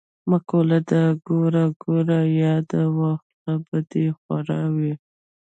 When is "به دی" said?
3.65-4.05